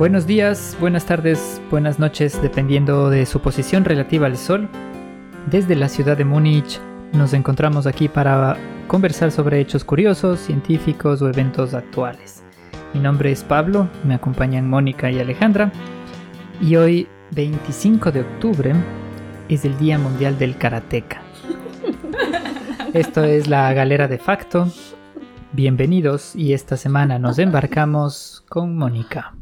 [0.00, 4.66] Buenos días, buenas tardes, buenas noches, dependiendo de su posición relativa al Sol.
[5.50, 6.80] Desde la ciudad de Múnich
[7.12, 8.56] nos encontramos aquí para
[8.86, 12.42] conversar sobre hechos curiosos, científicos o eventos actuales.
[12.94, 15.70] Mi nombre es Pablo, me acompañan Mónica y Alejandra
[16.62, 18.72] y hoy 25 de octubre
[19.50, 21.20] es el Día Mundial del Karateka.
[22.94, 24.72] Esto es la galera de facto.
[25.52, 29.34] Bienvenidos y esta semana nos embarcamos con Mónica.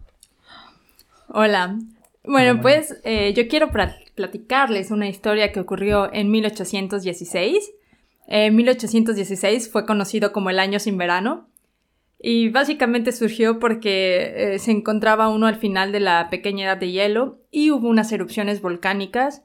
[1.29, 1.79] Hola.
[2.25, 3.71] Bueno, pues eh, yo quiero
[4.15, 7.73] platicarles una historia que ocurrió en 1816.
[8.27, 11.49] En 1816 fue conocido como el año sin verano
[12.19, 16.91] y básicamente surgió porque eh, se encontraba uno al final de la pequeña edad de
[16.91, 19.43] hielo y hubo unas erupciones volcánicas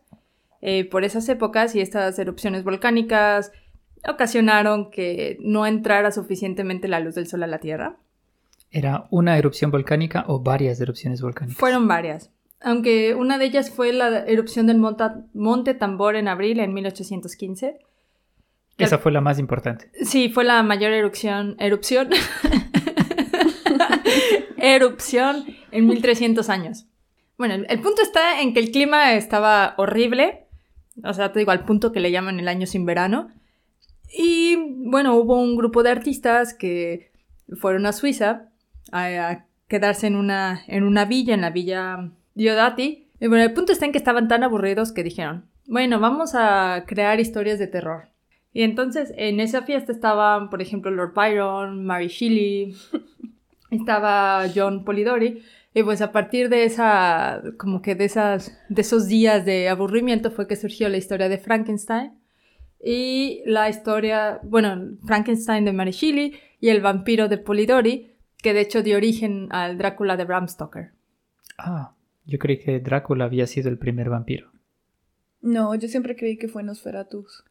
[0.61, 3.51] eh, por esas épocas y estas erupciones volcánicas
[4.07, 7.97] ocasionaron que no entrara suficientemente la luz del sol a la Tierra.
[8.71, 11.59] ¿Era una erupción volcánica o varias erupciones volcánicas?
[11.59, 14.79] Fueron varias, aunque una de ellas fue la erupción del
[15.33, 17.79] Monte Tambor en abril en 1815.
[18.77, 19.91] Esa fue la más importante.
[20.03, 22.09] Sí, fue la mayor erupción, erupción,
[24.57, 26.87] erupción en 1300 años.
[27.37, 30.47] Bueno, el, punto está en que el clima estaba horrible,
[31.03, 33.29] o sea, te digo, al punto que le llaman el año sin verano.
[34.15, 37.11] Y bueno, hubo un grupo de artistas que
[37.55, 38.49] fueron a Suiza
[38.91, 43.09] a, quedarse en una, en una villa, en la villa Diodati.
[43.19, 46.83] Y bueno, el punto está en que estaban tan aburridos que dijeron, bueno, vamos a
[46.85, 48.09] crear historias de terror.
[48.53, 52.75] Y entonces en esa fiesta estaban, por ejemplo, Lord Byron, Mary Shelley,
[53.71, 55.41] estaba John Polidori.
[55.73, 60.29] Y pues a partir de esa, como que de esas, de esos días de aburrimiento
[60.29, 62.13] fue que surgió la historia de Frankenstein
[62.83, 68.61] y la historia, bueno, Frankenstein de Mary Shelley y el vampiro de Polidori, que de
[68.61, 70.91] hecho dio origen al Drácula de Bram Stoker.
[71.57, 71.95] Ah,
[72.25, 74.51] yo creí que Drácula había sido el primer vampiro.
[75.41, 77.45] No, yo siempre creí que fue Nosferatus.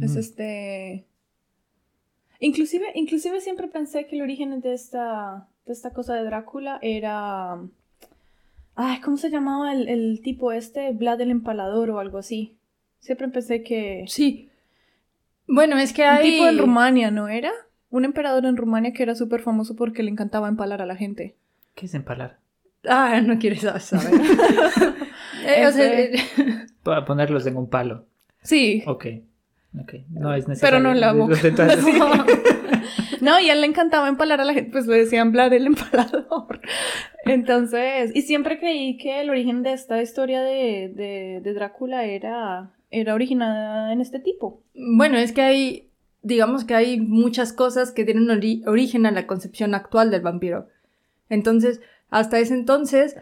[0.00, 0.18] Es mm.
[0.18, 1.06] este...
[2.40, 7.60] Inclusive, inclusive siempre pensé que el origen de esta, de esta cosa de Drácula era...
[8.74, 10.92] Ay, ¿cómo se llamaba el, tipo este?
[10.92, 12.56] Vlad el Empalador o algo así.
[13.02, 14.04] Siempre pensé que...
[14.06, 14.48] Sí.
[15.48, 16.24] Bueno, es que hay...
[16.24, 17.50] Un tipo en Rumania, ¿no era?
[17.90, 21.34] Un emperador en Rumania que era súper famoso porque le encantaba empalar a la gente.
[21.74, 22.38] ¿Qué es empalar?
[22.88, 24.20] Ah, no quieres saber.
[25.44, 26.12] eh, este,
[26.84, 28.06] Para ponerlos en un palo.
[28.40, 28.84] Sí.
[28.86, 29.06] Ok.
[29.80, 29.94] Ok.
[30.10, 30.78] No es necesario.
[30.78, 31.34] Pero no en la boca.
[33.20, 35.66] no, y a él le encantaba empalar a la gente, pues le decían Vlad el
[35.66, 36.60] empalador.
[37.24, 43.14] Entonces, y siempre creí que el origen de esta historia de, de Drácula era, era
[43.14, 44.62] originada en este tipo.
[44.74, 45.92] Bueno, es que hay
[46.22, 48.30] digamos que hay muchas cosas que tienen
[48.66, 50.68] origen a la concepción actual del vampiro.
[51.28, 53.16] Entonces, hasta ese entonces,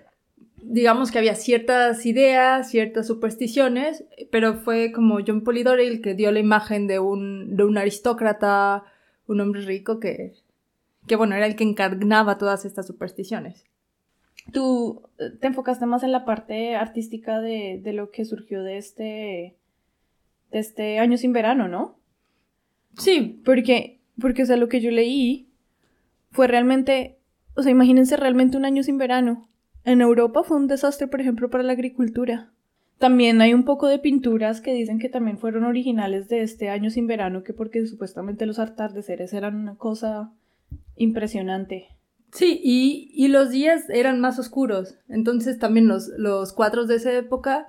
[0.63, 6.31] digamos que había ciertas ideas, ciertas supersticiones, pero fue como John Polidori el que dio
[6.31, 8.85] la imagen de un, de un aristócrata,
[9.27, 10.35] un hombre rico que,
[11.07, 13.65] que, bueno, era el que encarnaba todas estas supersticiones.
[14.53, 18.79] Tú eh, te enfocaste más en la parte artística de, de lo que surgió de
[18.79, 19.57] este,
[20.51, 21.99] de este año sin verano, ¿no?
[22.97, 25.49] Sí, porque, porque, o sea, lo que yo leí
[26.31, 27.19] fue realmente,
[27.55, 29.49] o sea, imagínense realmente un año sin verano.
[29.85, 32.51] En Europa fue un desastre, por ejemplo, para la agricultura.
[32.99, 36.91] También hay un poco de pinturas que dicen que también fueron originales de este año
[36.91, 40.33] sin verano, que porque supuestamente los atardeceres eran una cosa
[40.97, 41.89] impresionante.
[42.33, 44.97] Sí, y, y los días eran más oscuros.
[45.09, 47.69] Entonces también los, los cuadros de esa época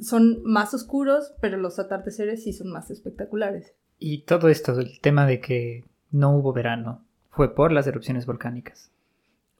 [0.00, 3.74] son más oscuros, pero los atardeceres sí son más espectaculares.
[3.98, 8.90] Y todo esto, el tema de que no hubo verano, fue por las erupciones volcánicas.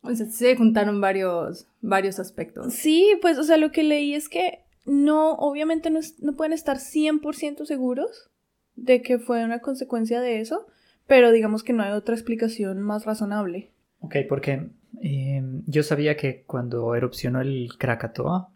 [0.02, 2.72] O sea, se juntaron varios, varios aspectos.
[2.72, 6.78] Sí, pues, o sea, lo que leí es que no, obviamente no, no pueden estar
[6.78, 8.30] 100% seguros
[8.76, 10.66] de que fue una consecuencia de eso,
[11.06, 13.70] pero digamos que no hay otra explicación más razonable.
[14.00, 14.70] Ok, porque
[15.02, 18.50] em, yo sabía que cuando erupcionó el Krakatoa,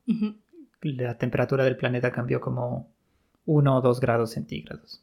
[0.92, 2.90] la temperatura del planeta cambió como
[3.46, 5.02] 1 o 2 grados centígrados.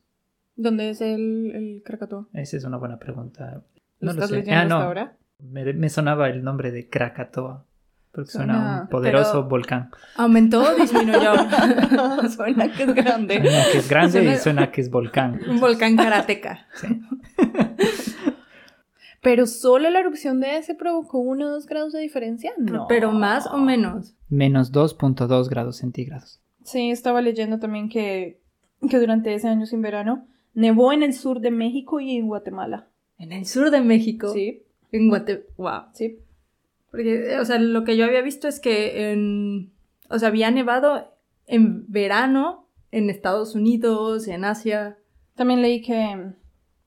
[0.56, 2.28] ¿Dónde es el, el Krakatoa?
[2.34, 3.64] Esa es una buena pregunta.
[4.00, 5.18] No ¿Lo estás leyendo ah, hasta ahora?
[5.40, 7.66] Me, sonaba el nombre de Krakatoa.
[8.12, 9.90] Porque suena, un poderoso volcán.
[10.18, 11.34] ¿Aumentó o disminuyó?
[12.36, 13.42] suena que es grande.
[13.42, 15.40] Suena que es grande y suena que es volcán.
[15.48, 16.68] Un volcán karateca.
[16.74, 16.88] Sí.
[19.22, 22.54] ¿Pero solo la erupción de ese provocó 1 o 2 grados de diferencia?
[22.58, 22.88] No.
[22.88, 24.16] ¿Pero más o menos?
[24.30, 26.42] Menos 2.2 grados centígrados.
[26.64, 28.42] Sí, estaba leyendo también que,
[28.90, 32.90] que durante ese año sin verano nevó en el sur de México y en Guatemala.
[33.20, 34.34] En el sur de México.
[34.34, 35.46] Sí, En Guatemala.
[35.58, 35.82] Wow.
[35.94, 36.20] sí.
[36.90, 39.72] Porque, o sea, lo que yo había visto es que en.
[40.10, 41.16] O sea, había nevado
[41.48, 44.98] en verano en Estados Unidos, en Asia.
[45.36, 46.34] También leí que,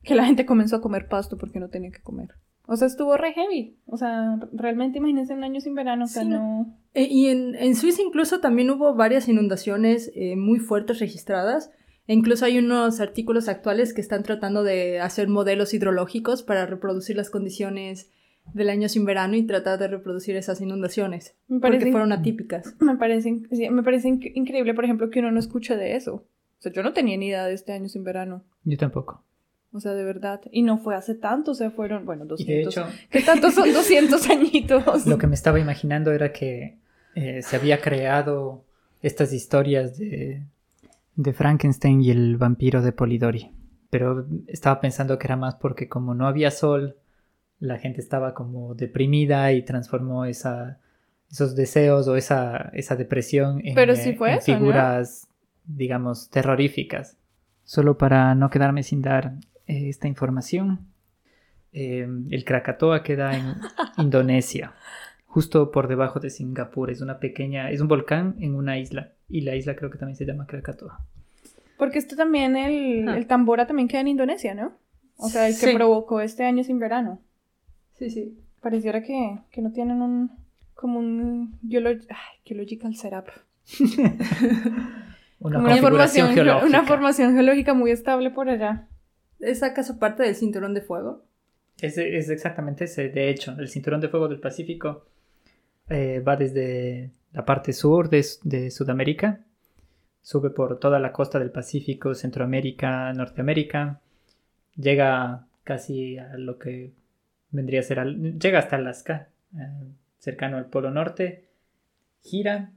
[0.04, 2.30] que la gente comenzó a comer pasto porque no tenía que comer.
[2.66, 3.76] O sea, estuvo re heavy.
[3.86, 6.04] O sea, realmente imagínense un año sin verano.
[6.04, 6.78] O sea, Sí, no...
[6.94, 11.70] Eh, y en, en Suiza incluso también hubo varias inundaciones eh, muy fuertes registradas.
[12.06, 17.16] E incluso hay unos artículos actuales que están tratando de hacer modelos hidrológicos para reproducir
[17.16, 18.10] las condiciones
[18.52, 21.34] del año sin verano y tratar de reproducir esas inundaciones.
[21.48, 22.74] Me Porque parece, fueron atípicas.
[22.80, 26.14] me parece, sí, me parece inc- increíble, por ejemplo, que uno no escuche de eso.
[26.16, 28.42] O sea, yo no tenía ni idea de este año sin verano.
[28.64, 29.22] Yo tampoco.
[29.74, 30.40] O sea, de verdad.
[30.52, 32.76] Y no fue hace tanto, o sea, fueron, bueno, Y de 200.
[32.76, 35.06] hecho, ¿Qué tanto son 200 añitos?
[35.06, 36.78] lo que me estaba imaginando era que
[37.16, 38.64] eh, se había creado
[39.02, 40.42] estas historias de,
[41.16, 43.50] de Frankenstein y el vampiro de Polidori.
[43.90, 46.96] Pero estaba pensando que era más porque como no había sol,
[47.58, 50.78] la gente estaba como deprimida y transformó esa,
[51.30, 54.58] esos deseos o esa, esa depresión en, Pero sí eh, fue en eso, ¿no?
[54.58, 55.26] figuras,
[55.64, 57.16] digamos, terroríficas.
[57.64, 59.34] Solo para no quedarme sin dar
[59.66, 60.86] esta información,
[61.72, 63.54] eh, el Krakatoa queda en
[63.98, 64.72] Indonesia,
[65.26, 66.90] justo por debajo de Singapur.
[66.90, 70.16] Es una pequeña, es un volcán en una isla y la isla creo que también
[70.16, 71.04] se llama Krakatoa.
[71.78, 73.16] Porque esto también, el, Ah.
[73.16, 74.72] el tambora también queda en Indonesia, ¿no?
[75.16, 75.74] O sea, el que Sí.
[75.74, 77.20] provocó este año sin verano.
[77.94, 78.38] Sí, sí.
[78.60, 80.30] Pareciera que, que no tienen un,
[80.74, 83.26] como un ay, geological setup.
[85.40, 86.66] Una Como una configuración formación, geo- geológica.
[86.66, 88.88] una formación geológica muy estable por allá.
[89.40, 91.24] ¿Es acaso parte del cinturón de fuego?
[91.80, 93.08] Es, es exactamente ese.
[93.08, 95.06] De hecho, el cinturón de fuego del Pacífico
[95.88, 99.40] eh, va desde la parte sur de, de Sudamérica,
[100.22, 104.00] sube por toda la costa del Pacífico, Centroamérica, Norteamérica,
[104.76, 106.92] llega casi a lo que
[107.50, 111.44] vendría a ser, llega hasta Alaska, eh, cercano al Polo Norte,
[112.22, 112.72] gira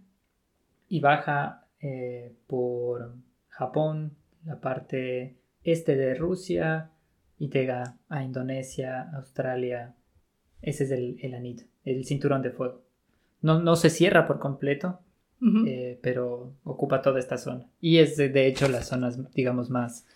[0.89, 3.13] y baja eh, por
[3.47, 4.11] Japón,
[4.45, 5.36] la parte
[5.71, 6.91] este de Rusia,
[7.39, 9.95] y llega a Indonesia, Australia.
[10.61, 12.81] Ese es el, el anillo, el cinturón de fuego.
[13.41, 14.99] No, no se cierra por completo,
[15.67, 17.67] eh, pero ocupa toda esta zona.
[17.79, 20.07] Y es de, de hecho las zonas, digamos, más,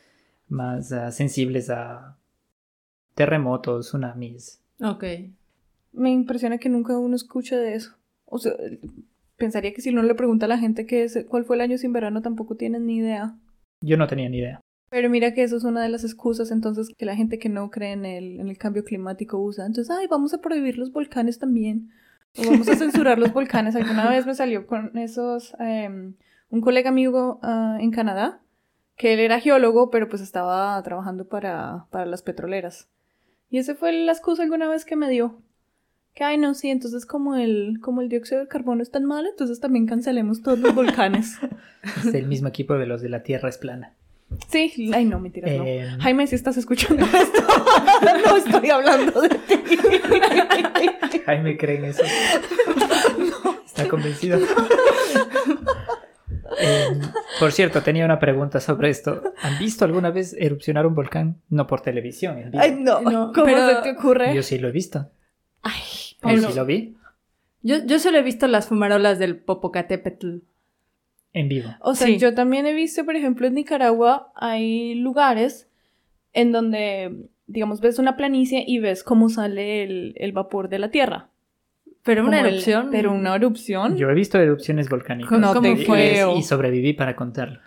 [0.47, 2.17] más ah, sensibles a
[3.13, 4.59] terremotos, tsunamis.
[4.81, 5.03] Ok.
[5.91, 7.95] Me impresiona que nunca uno escuche de eso.
[8.25, 8.53] O sea,
[9.37, 11.77] pensaría que si uno le pregunta a la gente qué es, cuál fue el año
[11.77, 13.37] sin verano, tampoco tienen ni idea.
[13.81, 14.61] Yo no tenía ni idea.
[14.91, 17.71] Pero mira que eso es una de las excusas entonces que la gente que no
[17.71, 19.65] cree en el, en el cambio climático usa.
[19.65, 21.91] Entonces, ay, vamos a prohibir los volcanes también.
[22.37, 23.77] O vamos a censurar los volcanes.
[23.77, 26.15] Alguna vez me salió con esos, em,
[26.49, 28.41] un colega amigo ah, en Canadá,
[28.97, 32.89] que él era geólogo, pero pues estaba trabajando para, para las petroleras.
[33.49, 35.41] Y esa fue la excusa alguna vez que me dio.
[36.13, 39.29] Que, ay, no, sí, entonces como el, como el dióxido de carbono es tan malo,
[39.29, 41.37] entonces también cancelemos todos los volcanes.
[42.05, 43.95] Es el mismo equipo de los de la Tierra es plana.
[44.47, 45.63] Sí, ay, no, mentiras, no.
[45.65, 47.41] Eh, Jaime, si estás escuchando esto,
[48.25, 49.55] no estoy hablando de ti.
[51.25, 52.03] Jaime cree en eso.
[53.65, 54.39] Está convencido.
[56.59, 56.87] Eh,
[57.39, 59.21] por cierto, tenía una pregunta sobre esto.
[59.41, 61.41] ¿Han visto alguna vez erupcionar un volcán?
[61.49, 62.51] No por televisión.
[62.57, 64.35] Ay, no, No, ¿cómo pero- se te ocurre?
[64.35, 65.09] Yo sí lo he visto.
[65.61, 65.81] Ay,
[66.41, 66.97] Yo sí lo vi
[67.61, 70.37] Yo, yo solo he visto las fumarolas del Popocatépetl.
[71.33, 71.69] En vivo.
[71.81, 72.17] O sea, Sí.
[72.17, 75.69] yo también he visto, por ejemplo, en Nicaragua hay lugares
[76.33, 80.89] en donde, digamos, ves una planicie y ves cómo sale el, el vapor de la
[80.91, 81.29] tierra.
[82.03, 82.89] Pero una el- erupción.
[82.91, 83.95] pero una erupción.
[83.95, 85.39] Yo he visto erupciones volcánicas.
[85.39, 86.35] No ¿Cómo te Y- creo.
[86.37, 87.59] Y sobreviví para contarlo.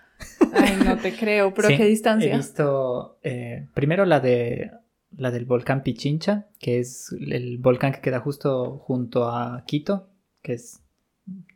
[0.52, 2.32] Ay, no te creo, pero Sí, ¿a qué distancia?
[2.32, 4.70] He visto eh, primero la de
[5.16, 10.08] la del volcán Pichincha, que es el volcán que queda justo junto a Quito,
[10.42, 10.80] que es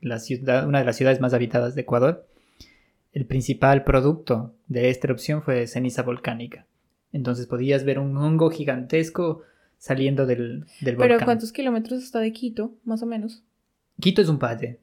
[0.00, 2.26] la ciudad, una de las ciudades más habitadas de Ecuador.
[3.12, 6.66] El principal producto de esta erupción fue ceniza volcánica.
[7.12, 9.42] Entonces podías ver un hongo gigantesco
[9.78, 11.25] saliendo del, del Pero volcán.
[11.25, 13.42] ¿cuántos kilómetros está de Quito, más o menos?
[14.00, 14.78] Quito es un valle.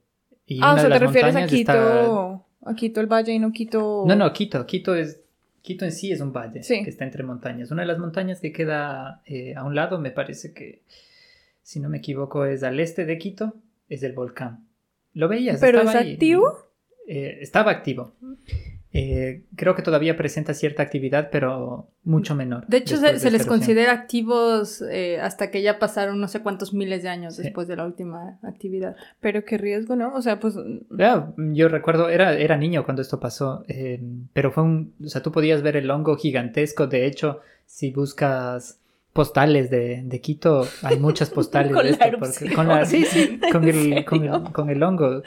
[0.47, 3.39] Y ah, o sea, de te refieres a Quito, está- a Quito el Valle y
[3.39, 4.03] no Quito...
[4.07, 4.65] No, no, Quito.
[4.65, 5.21] Quito es.
[5.61, 6.83] Quito en sí es un valle Sí.
[6.83, 7.71] que está entre montañas.
[7.71, 10.81] Una de las montañas que queda eh, a un lado, me parece que,
[11.63, 13.55] si no me equivoco, es al este de Quito,
[13.89, 14.65] es el volcán.
[15.15, 15.60] ¿Lo veías?
[15.60, 16.13] ¿Pero estaba es ahí.
[16.13, 16.53] activo?
[17.07, 18.13] Eh, estaba activo.
[18.98, 22.65] eh, creo que todavía presenta cierta actividad, pero mucho menor.
[22.67, 27.03] De hecho, se, les considera activos eh, hasta que ya pasaron no sé cuántos miles
[27.03, 27.43] de años Sí.
[27.43, 28.95] después de la última actividad.
[29.19, 30.13] Pero qué riesgo, ¿no?
[30.15, 30.55] O sea, pues
[30.98, 35.22] Ya, yo recuerdo, era, era niño cuando esto pasó, eh, pero fue un, o sea,
[35.22, 38.79] tú podías ver el hongo gigantesco, de hecho, si buscas
[39.15, 42.53] postales de, de Quito, hay muchas postales Con de la esto, erupción.
[42.53, 45.24] con la, sí, sí, con el, ¿En con, el, con el hongo,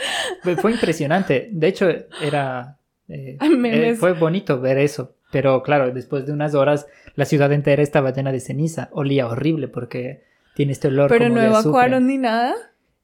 [0.60, 1.88] fue, impresionante, de hecho,
[2.20, 2.76] era,
[3.08, 7.82] eh, eh, fue bonito ver eso, pero claro, después de unas horas, la ciudad entera
[7.82, 10.22] estaba llena de ceniza, olía horrible porque
[10.54, 12.54] tiene este olor pero como no de evacuaron ni nada.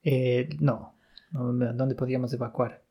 [0.02, 0.92] Eh, no,
[1.30, 2.82] ¿dónde podíamos evacuar?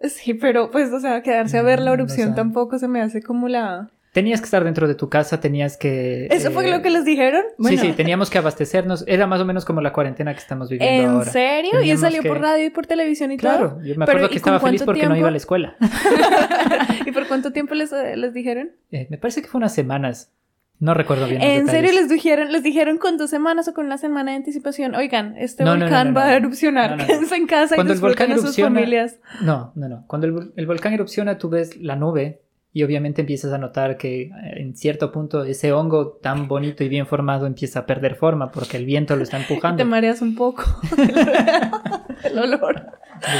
[0.00, 3.22] Sí, pero pues, o sea, quedarse a ver la Mm, erupción tampoco se me hace
[3.22, 3.90] como la...
[4.12, 6.26] Tenías que estar dentro de tu casa, tenías que...
[6.30, 7.42] ¿Eso fue eh, lo que les dijeron?
[7.58, 7.78] Bueno.
[7.80, 9.04] sí, sí, teníamos que abastecernos.
[9.06, 11.30] Era más o menos como la cuarentena que estamos viviendo ¿En ahora.
[11.30, 11.70] serio?
[11.74, 13.50] ¿Y Teníamos salió que- por radio y por televisión y todo?
[13.50, 15.18] Claro, yo me Pero, acuerdo ¿y que estaba feliz porque no tiempo?
[15.20, 15.76] iba a la escuela.
[17.06, 18.70] ¿Y por cuánto tiempo les, eh, les dijeron?
[18.90, 20.32] Eh, me parece que fue unas semanas.
[20.80, 21.40] No recuerdo bien.
[21.40, 24.36] los ¿En serio les dijeron, les dijeron con dos semanas o con una semana de
[24.36, 24.94] anticipación?
[24.94, 26.30] Oigan, este No, no, no, volcán no, va no.
[26.30, 27.06] a erupcionar, No, no, no.
[27.08, 29.16] quédense en casa Cuando y el volcán a sus familias.
[29.42, 30.04] No, no, no.
[30.06, 34.22] Cuando el, el volcán erupciona, tú ves la nube y obviamente empiezas a notar que
[34.22, 38.50] eh, en cierto punto ese hongo tan bonito y bien formado empieza a perder forma
[38.50, 39.78] porque el viento lo está empujando.
[39.78, 40.64] te mareas un poco.
[42.24, 42.84] El olor.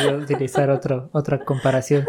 [0.02, 2.06] Voy a utilizar otro, otra comparación.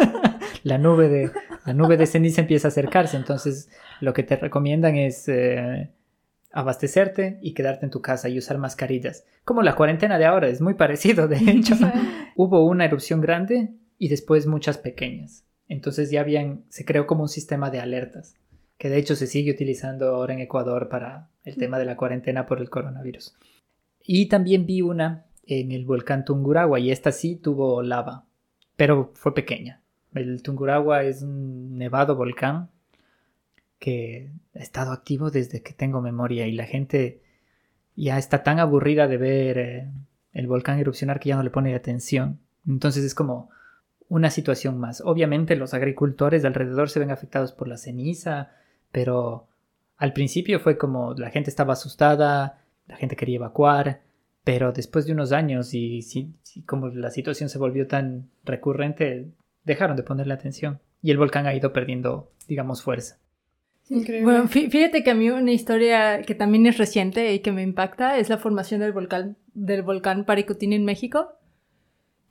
[0.64, 1.30] la, nube de,
[1.64, 5.90] la nube de ceniza empieza a acercarse, entonces lo que te recomiendan es eh,
[6.52, 9.24] abastecerte y quedarte en tu casa y usar mascarillas.
[9.44, 11.74] Como la cuarentena de ahora, es muy parecido, de hecho.
[12.36, 15.44] Hubo una erupción grande y después muchas pequeñas.
[15.70, 18.34] Entonces ya habían, se creó como un sistema de alertas,
[18.76, 22.44] que de hecho se sigue utilizando ahora en Ecuador para el tema de la cuarentena
[22.44, 23.36] por el coronavirus.
[24.02, 28.24] Y también vi una en el volcán Tungurahua y esta sí tuvo lava,
[28.74, 29.80] pero fue pequeña.
[30.12, 32.68] El Tungurahua es un nevado volcán
[33.78, 37.22] que ha estado activo desde que tengo memoria y la gente
[37.94, 39.88] ya está tan aburrida de ver eh,
[40.32, 42.40] el volcán erupcionar que ya no le pone atención.
[42.66, 43.50] Entonces es como
[44.10, 45.00] una situación más.
[45.00, 48.50] Obviamente los agricultores de alrededor se ven afectados por la ceniza,
[48.92, 49.46] pero
[49.96, 54.02] al principio fue como la gente estaba asustada, la gente quería evacuar,
[54.44, 56.02] pero después de unos años y
[56.66, 59.28] como la situación se volvió tan recurrente,
[59.64, 63.16] dejaron de ponerle atención y el volcán ha ido perdiendo, digamos, fuerza.
[63.88, 64.24] Increíble.
[64.24, 67.62] Bueno, fí- fíjate que a mí una historia que también es reciente y que me
[67.62, 71.32] impacta es la formación del volcán, del volcán Paricutín en México.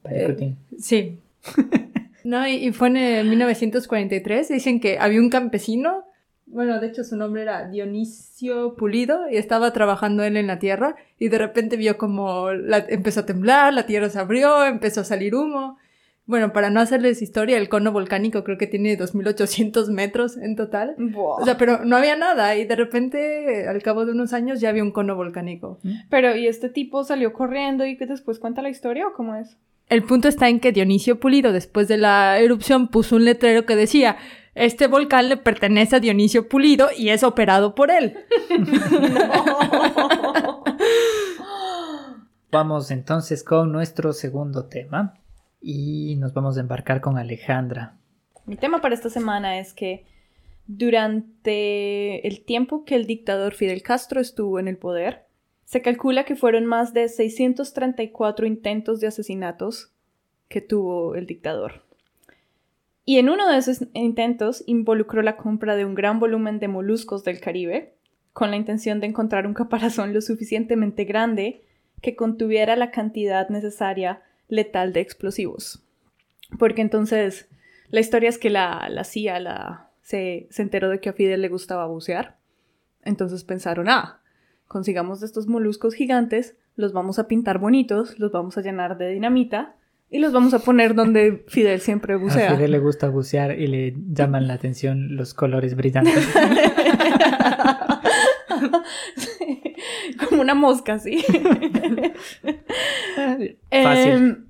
[0.01, 0.57] Paricutín.
[0.77, 1.19] Sí.
[2.24, 4.50] no, y, y fue en eh, 1943.
[4.50, 6.05] Dicen que había un campesino,
[6.46, 10.96] bueno, de hecho su nombre era Dionisio Pulido, y estaba trabajando él en la tierra,
[11.17, 15.05] y de repente vio como la- empezó a temblar, la tierra se abrió, empezó a
[15.05, 15.77] salir humo.
[16.25, 20.93] Bueno, para no hacerles historia, el cono volcánico creo que tiene 2.800 metros en total.
[21.00, 21.41] Buah.
[21.41, 24.69] O sea, pero no había nada y de repente, al cabo de unos años, ya
[24.69, 25.79] había un cono volcánico.
[26.12, 29.58] Pero, ¿y este tipo salió corriendo y que después cuenta la historia o cómo es?
[29.89, 33.75] El punto está en que Dionisio Pulido, después de la erupción, puso un letrero que
[33.75, 34.17] decía,
[34.53, 38.15] este volcán le pertenece a Dionisio Pulido y es operado por él.
[42.51, 45.13] Vamos entonces con nuestro segundo tema
[45.62, 47.96] y nos vamos a embarcar con Alejandra.
[48.48, 50.08] Mi tema para esta semana es que
[50.65, 55.27] durante el tiempo que el dictador Fidel Castro estuvo en el poder,
[55.69, 59.93] se calcula que fueron más de 634 intentos de asesinatos
[60.47, 61.83] que tuvo el dictador.
[63.05, 67.23] Y en uno de esos intentos involucró la compra de un gran volumen de moluscos
[67.23, 67.93] del Caribe,
[68.33, 71.61] con la intención de encontrar un caparazón lo suficientemente grande
[72.01, 75.83] que contuviera la cantidad necesaria letal de explosivos.
[76.57, 77.47] Porque entonces
[77.91, 81.43] la historia es que la, la CIA la, se, se enteró de que a Fidel
[81.43, 82.39] le gustaba bucear.
[83.03, 84.19] Entonces pensaron, ah,
[84.69, 89.09] consigamos de estos moluscos gigantes, los vamos a pintar bonitos, los vamos a llenar de
[89.09, 89.75] dinamita
[90.09, 92.55] y los vamos a poner donde Fidel siempre A bucea.
[92.55, 96.25] Fidel le gusta bucear y le llaman la atención los colores brillantes.
[99.15, 99.61] Sí,
[100.29, 101.23] Como una mosca, sí.
[103.15, 103.57] Fácil.
[103.71, 104.45] Em,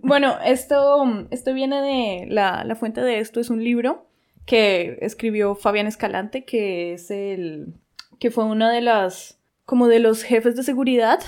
[0.00, 2.26] bueno, esto, esto viene de.
[2.28, 4.06] La, la fuente de esto es un libro
[4.46, 7.74] que escribió Fabián Escalante, que es el.
[8.18, 9.35] que fue una de las.
[9.66, 11.20] Como de los jefes de seguridad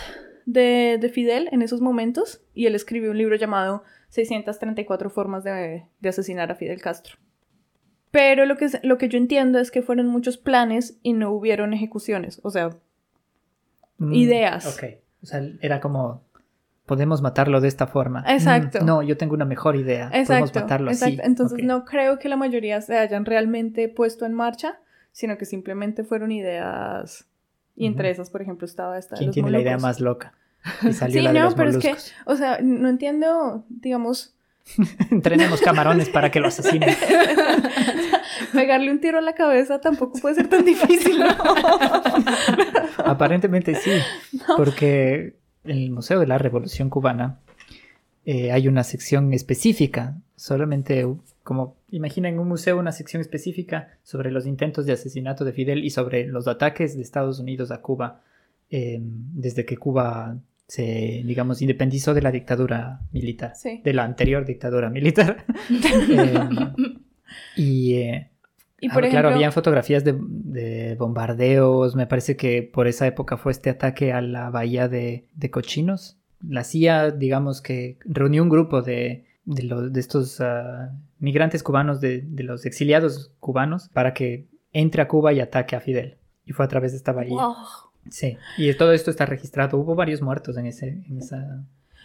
[0.46, 2.40] de, de Fidel en esos momentos.
[2.54, 7.16] Y él escribió un libro llamado 634 formas de, de asesinar a Fidel Castro.
[8.10, 11.74] Pero lo que, lo que yo entiendo es que fueron muchos planes y no hubieron
[11.74, 12.40] ejecuciones.
[12.42, 12.70] O sea,
[13.98, 14.66] Mm, Ideas.
[14.66, 14.84] Ok.
[15.22, 16.22] O sea, era como
[16.86, 18.24] podemos matarlo de esta forma.
[18.26, 18.78] Exacto.
[18.80, 20.08] Mm, no, yo tengo una mejor idea.
[20.08, 20.60] Podemos Exacto.
[20.60, 21.20] matarlo exacto.
[21.20, 21.28] así.
[21.28, 24.80] Entonces no creo que la mayoría se hayan realmente puesto en marcha,
[25.12, 27.28] sino que simplemente fueron ideas.
[27.78, 30.32] Y entre esas, por ejemplo, estaba esta de ¿Quién los tiene la idea más loca?
[30.82, 31.94] Y salió Sí, la de no, los pero es que,
[32.26, 34.34] o sea, no entiendo, digamos,
[35.10, 36.90] Entrenemos camarones para que lo asesinen.
[38.52, 41.26] pegarle un tiro a la cabeza tampoco puede ser tan difícil, ¿no?
[42.98, 43.92] Aparentemente sí,
[44.56, 47.38] porque en el Museo de la Revolución Cubana
[48.24, 51.22] eh, hay una sección específica, solamente u-
[51.88, 55.90] como imaginen un museo, una sección específica sobre los intentos de asesinato de Fidel y
[55.90, 58.22] sobre los ataques de Estados Unidos a Cuba
[58.70, 63.80] eh, desde que Cuba se, digamos, independizó de la dictadura militar, Sí.
[63.82, 65.44] de la anterior dictadura militar.
[66.10, 66.38] Eh,
[67.56, 68.30] y eh,
[68.80, 71.96] Y Ah, por ejemplo, claro, habían fotografías de, de bombardeos.
[71.96, 76.16] Me parece que por esa época fue este ataque a la bahía de, de Cochinos.
[76.46, 79.24] La CIA, digamos que reunió un grupo de,
[79.54, 85.02] de, los- de estos ah, migrantes cubanos, de, de los exiliados cubanos, para que entre
[85.02, 86.16] a Cuba y ataque a Fidel.
[86.44, 87.34] Y fue a través de esta bahía.
[87.42, 87.54] wow.
[88.10, 89.76] Sí, y todo esto está registrado.
[89.78, 91.36] Hubo varios muertos en ese, en esa.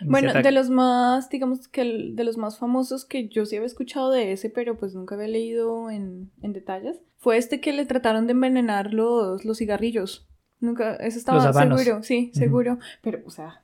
[0.01, 3.55] en Bueno, de los más, digamos que el- de los más famosos que yo sí
[3.55, 7.71] había escuchado de ese, pero pues nunca había leído en, en detalles, fue este que
[7.71, 10.27] le trataron de envenenar los, los cigarrillos.
[10.59, 12.79] Nunca, eso estaba seguro, sí, seguro.
[13.01, 13.62] Pero, o sea,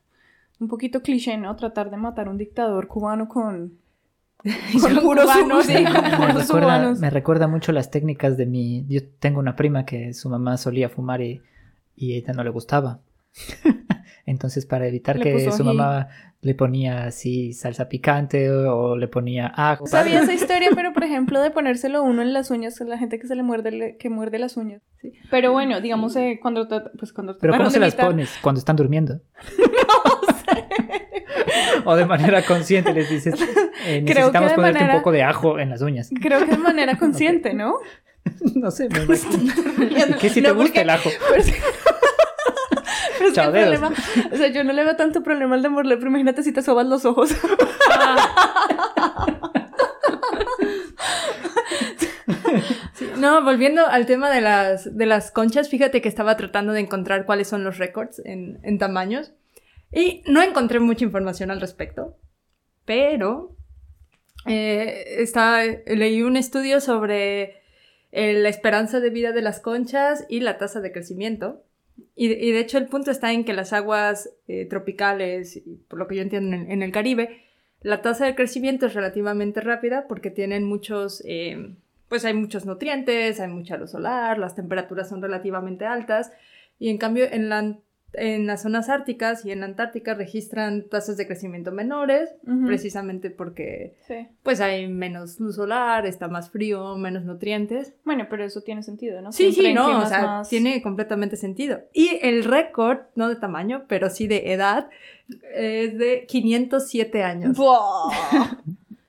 [0.59, 1.55] un poquito cliché, ¿no?
[1.55, 3.77] Tratar de matar a un dictador cubano con,
[4.81, 5.65] con puros cubanos.
[5.65, 6.99] sí, me, con me puros recuerda, humanos.
[6.99, 8.85] me recuerda mucho las técnicas de mi...
[8.87, 11.41] Yo tengo una prima que su mamá solía fumar y,
[11.95, 12.99] y a ella no le gustaba.
[14.25, 16.07] Entonces para evitar Le que su mamá
[16.41, 19.87] le ponía así salsa picante o, o le ponía ajo.
[19.87, 23.17] Sabía esa historia, pero por ejemplo, de ponérselo uno en las uñas a la gente
[23.19, 24.81] que se le muerde, le- que muerde las uñas.
[25.01, 25.13] Sí.
[25.31, 28.29] Pero bueno, digamos, eh, cuando, pues cuando Pero ¿cómo se las pones?
[28.41, 29.19] Cuando están durmiendo.
[31.85, 33.35] o de manera consciente les dices,
[33.85, 36.09] eh, necesitamos ponerte manera- un poco de ajo en las uñas.
[36.21, 37.75] Creo que de manera consciente, ¿no?
[38.55, 39.53] no sé, me imagino.
[40.09, 41.09] ¿Y qué si No, te gusta porque- el ajo?
[43.19, 43.91] Pero Chao, el problema,
[44.31, 46.61] o sea, yo no le veo tanto problema al de morder, pero imagínate si te
[46.61, 47.29] sobas los ojos.
[52.93, 56.81] Sí, No, volviendo al tema de las, de las conchas, fíjate que estaba tratando de
[56.81, 59.31] encontrar cuáles son los récords en, en tamaños
[59.91, 62.15] y no encontré mucha información al respecto,
[62.85, 63.55] pero
[64.45, 67.57] eh, está- leí un estudio sobre
[68.11, 71.63] eh, la esperanza de vida de las conchas y la tasa de crecimiento.
[72.15, 76.07] Y, y de hecho el punto está en que las aguas eh, tropicales, por lo
[76.07, 77.41] que yo entiendo en, en el Caribe,
[77.81, 81.75] la tasa de crecimiento es relativamente rápida porque tienen muchos, eh,
[82.07, 86.31] pues hay muchos nutrientes, hay mucha luz solar, las temperaturas son relativamente altas
[86.79, 87.77] y en cambio en, la,
[88.13, 92.29] en las zonas árticas y en la Antártica registran tasas de crecimiento menores
[92.65, 94.27] precisamente porque Sí.
[94.43, 97.93] pues hay menos luz solar, está más frío, menos nutrientes.
[98.05, 99.31] Bueno, pero eso tiene sentido, ¿no?
[99.31, 101.81] Sí, Siempre sí, en no, o climas sea, más- tiene completamente sentido.
[101.93, 104.89] Y el récord, no de tamaño, pero sí de edad,
[105.55, 107.55] es de 507 años.
[107.57, 108.57] Buah.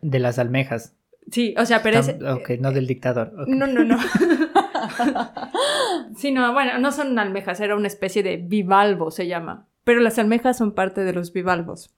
[0.03, 0.95] De las almejas.
[1.31, 2.09] Sí, o sea, pero es...
[2.19, 3.33] Tam- Ok, no del dictador.
[3.49, 3.97] No, no, no.
[6.17, 9.67] sí, no, bueno, no son almejas, era una especie de bivalvo, se llama.
[9.85, 11.95] Pero las almejas son parte de los bivalvos.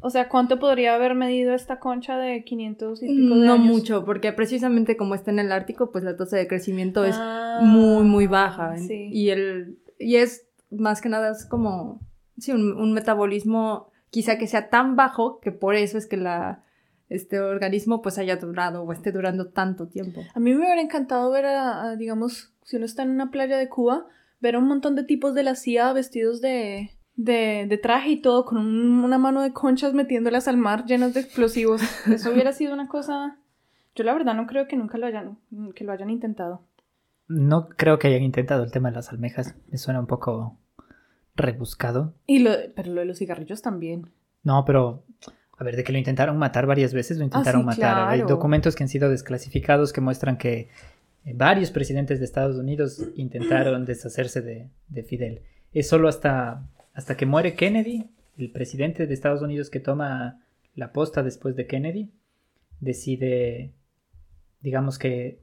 [0.00, 3.66] O sea, ¿cuánto podría haber medido esta concha de 500 y pico de No años?
[3.66, 7.60] mucho, porque precisamente como está en el Ártico, pues la tasa de crecimiento es Ah,
[7.62, 8.76] muy, muy baja.
[8.76, 9.08] Sí.
[9.10, 12.00] Y, el, y es más que nada es como
[12.38, 16.62] sí, un, un metabolismo quizá que sea tan bajo que por eso es que la,
[17.08, 20.22] este organismo pues haya durado o esté durando tanto tiempo.
[20.34, 23.56] A mí me hubiera encantado ver a, a, digamos, si uno está en una playa
[23.56, 24.06] de Cuba,
[24.40, 28.20] ver a un montón de tipos de la CIA vestidos de, de, de traje y
[28.20, 31.80] todo, con un- una mano de conchas metiéndolas al mar llenas de explosivos.
[32.06, 33.38] Eso hubiera sido una cosa...
[33.94, 35.38] Yo la verdad no creo que nunca lo hayan,
[35.74, 36.60] que lo hayan intentado.
[37.28, 39.54] No creo que hayan intentado el tema de las almejas.
[39.70, 40.58] Me suena un poco
[41.34, 42.14] rebuscado.
[42.26, 44.10] Y lo, pero lo de los cigarrillos también.
[44.42, 45.04] No, pero
[45.58, 48.08] a ver, de que lo intentaron matar varias veces, lo intentaron Ah, sí, matar.
[48.08, 50.68] Hay documentos que han sido desclasificados que muestran que
[51.24, 55.42] eh, varios presidentes de Estados Unidos intentaron deshacerse de, de Fidel.
[55.72, 60.40] Es solo hasta, hasta que muere Kennedy, el presidente de Estados Unidos que toma
[60.74, 62.10] la posta después de Kennedy,
[62.80, 63.72] decide,
[64.60, 65.38] digamos que,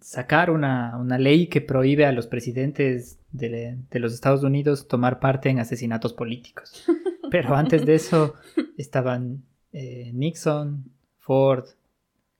[0.00, 5.18] sacar una, una ley que prohíbe a los presidentes de, de los Estados Unidos tomar
[5.18, 6.84] parte en asesinatos políticos.
[7.42, 8.34] Pero antes de eso
[8.76, 10.84] estaban eh, Nixon,
[11.18, 11.64] Ford,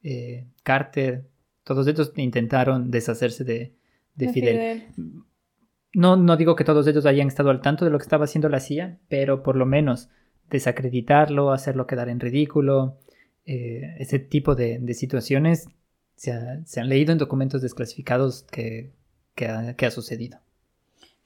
[0.02, 1.24] eh, Carter,
[1.64, 3.72] todos ellos intentaron deshacerse de,
[4.14, 4.56] de De Fidel.
[5.94, 8.48] No, no digo que todos ellos hayan estado al tanto de lo que estaba haciendo
[8.48, 10.08] la CIA, pero por lo menos
[10.50, 12.98] desacreditarlo, hacerlo quedar en ridículo.
[13.46, 15.68] Eh, ese tipo de, de situaciones
[16.16, 18.92] se, ha- se han leído en documentos desclasificados que,
[19.34, 20.38] que ha, que ha sucedido.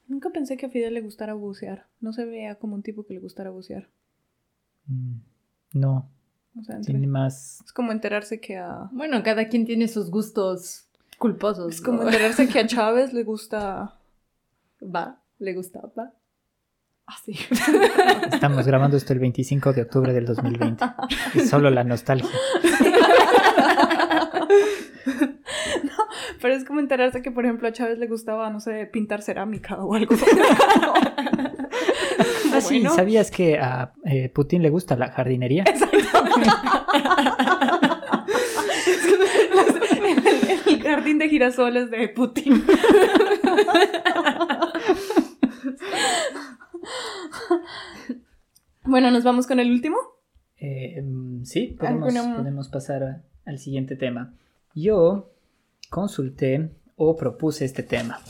[0.08, 1.86] Nunca pensé que a Fidel le gustara bucear.
[2.00, 3.88] No se veía como un tipo que le gustara bucear.
[4.86, 5.18] Mm,
[5.74, 6.08] No,
[6.58, 7.60] O sea, entre- tiene más...
[7.64, 8.88] es como enterarse que a...
[8.92, 10.86] Bueno, cada quien tiene sus gustos
[11.18, 11.74] culposos.
[11.74, 12.08] Es como ¿no?
[12.08, 13.94] enterarse que a Chávez le gusta...
[14.82, 16.12] Va, le gusta, va.
[17.06, 17.34] Ah, sí.
[18.32, 20.84] Estamos grabando esto el 25 de octubre del 2020.
[21.34, 22.28] Es solo la nostalgia.
[26.40, 29.76] Pero es como enterarse que, por ejemplo, a Chávez le gustaba, no sé, pintar cerámica
[29.82, 30.14] o algo.
[32.50, 32.94] Ah, sí, Bueno.
[32.94, 35.64] ¿sabías que a eh, Putin le gusta la jardinería?
[35.64, 36.00] el,
[40.74, 42.64] el jardín de girasoles de Putin.
[48.84, 49.96] bueno, nos vamos con el último.
[50.58, 54.32] Eh, mm, sí, podemos, ¿Alguna- podemos pasar a- al siguiente tema.
[54.74, 55.30] Yo
[55.90, 58.20] consulté o propuse este tema.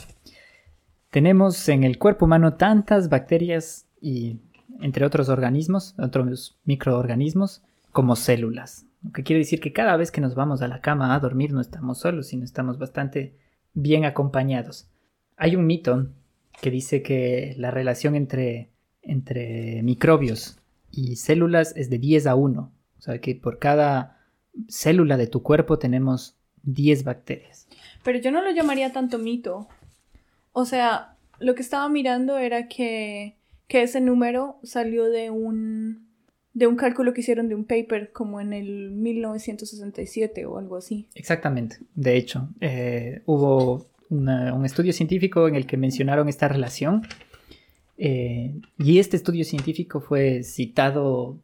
[1.11, 4.41] Tenemos en el cuerpo humano tantas bacterias y
[4.81, 8.87] entre otros organismos, otros microorganismos, como células.
[9.03, 11.53] Lo que quiere decir que cada vez que nos vamos a la cama a dormir
[11.53, 13.37] no estamos solos, sino estamos bastante
[13.75, 14.89] bien acompañados.
[15.37, 16.09] Hay un mito
[16.61, 18.71] que dice que la relación entre,
[19.03, 20.59] entre microbios
[20.91, 22.61] y células es de 10 a 1.
[22.61, 24.19] O sea que por cada
[24.69, 26.38] célula de tu cuerpo tenemos
[26.73, 27.67] 10 bacterias.
[28.05, 29.69] Pero yo no lo llamaría tanto mito.
[30.53, 33.37] O sea, lo que estaba mirando era que,
[33.69, 36.09] que ese número salió de un,
[36.55, 41.09] de un cálculo que hicieron de un paper como en el 1967 o algo así.
[41.15, 41.79] Exactamente.
[41.95, 47.03] De hecho, eh, hubo una- un estudio científico en el que mencionaron esta relación.
[48.01, 51.41] eh, y este estudio científico fue citado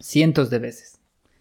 [0.00, 0.98] cientos de veces.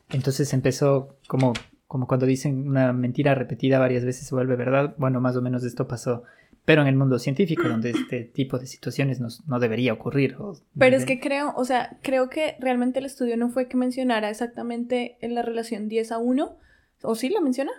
[0.10, 1.52] Entonces empezó como,
[1.88, 4.94] como cuando dicen una mentira repetida varias veces se vuelve verdad.
[4.98, 6.24] Bueno, más o menos esto pasó.
[6.66, 10.36] Pero en el mundo científico, donde este tipo de situaciones no, no debería ocurrir.
[10.38, 13.78] o Pero es que creo, o sea, creo que realmente el estudio no fue que
[13.78, 16.58] mencionara exactamente en la relación 10 a 1.
[17.04, 17.72] ¿O sí la menciona?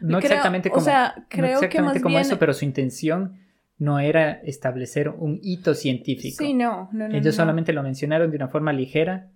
[0.00, 2.54] No creo- exactamente o como, sea, no creo que exactamente más como bien- eso, pero
[2.54, 3.36] su intención
[3.78, 6.36] no era establecer un hito científico.
[6.44, 7.14] Sí, no, no, no.
[7.14, 7.32] Ellos no.
[7.32, 9.30] solamente lo mencionaron de una forma ligera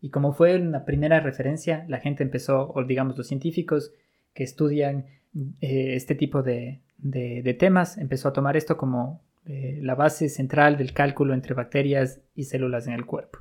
[0.00, 3.92] y como fue una primera referencia, la gente empezó, o digamos los científicos
[4.34, 5.06] que estudian
[5.60, 10.28] eh, este tipo de, de- de temas, empezó a tomar esto como eh, la base
[10.28, 13.38] central del cálculo entre bacterias y células en el cuerpo.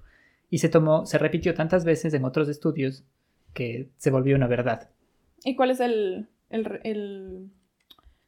[0.49, 3.03] Y se tomó, se repitió tantas veces en otros estudios
[3.53, 4.89] que se volvió una verdad.
[5.43, 7.49] ¿Y cuál es el, el- el-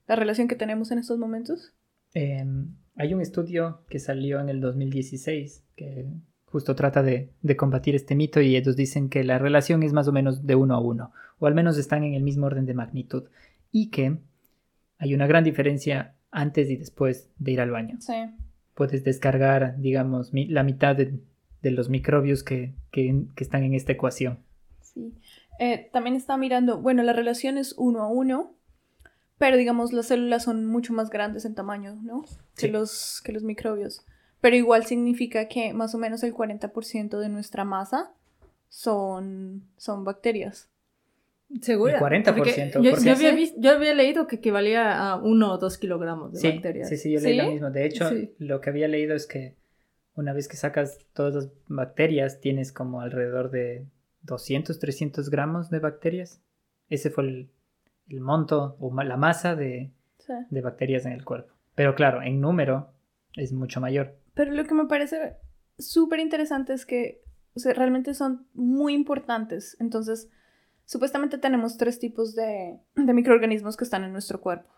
[0.07, 1.73] la relación que tenemos en estos momentos?
[2.13, 2.43] Eh,
[2.95, 6.05] hay un estudio que salió en el 2016 que
[6.51, 10.07] justo trata de, de combatir este mito y ellos dicen que la relación es más
[10.07, 12.73] o menos de uno a uno, o al menos están en el mismo orden de
[12.73, 13.23] magnitud,
[13.71, 14.17] y que
[14.97, 17.97] hay una gran diferencia antes y después de ir al baño.
[18.01, 18.13] Sí.
[18.75, 21.13] Puedes descargar, digamos, mi- la mitad de,
[21.61, 24.39] de los microbios que, que- que están en esta ecuación.
[24.81, 25.13] Sí.
[25.59, 28.53] Eh, también estaba mirando, bueno, la relación es uno a uno,
[29.37, 32.25] pero digamos las células son mucho más grandes en tamaño, ¿no?
[32.57, 34.05] Que, los, que los microbios.
[34.41, 38.11] Pero igual significa que más o menos el 40% de nuestra masa
[38.69, 40.69] son, son bacterias.
[41.61, 41.95] ¿Segura?
[41.95, 45.57] El 40%, Porque Yo, porque yo había yo había leído que equivalía a uno o
[45.57, 46.89] dos kilogramos de Sí, bacterias.
[46.89, 47.45] sí, sí, yo leí ¿Sí?
[47.45, 47.71] lo mismo.
[47.71, 48.33] De hecho, Sí.
[48.37, 49.55] lo que había leído es que
[50.15, 53.85] una vez que sacas todas las bacterias, tienes como alrededor de
[54.23, 56.39] 200, 300 gramos de bacterias.
[56.89, 57.49] Ese fue el,
[58.09, 60.33] el monto o la masa de, Sí.
[60.51, 61.53] de bacterias en el cuerpo.
[61.73, 62.91] Pero claro, en número
[63.35, 64.18] es mucho mayor.
[64.39, 65.35] Pero lo que me parece
[65.77, 67.21] súper interesante es que
[67.55, 69.75] o sea, realmente son muy importantes.
[69.81, 70.29] Entonces,
[70.85, 74.69] supuestamente tenemos tres tipos de, de microorganismos que están en nuestro cuerpo.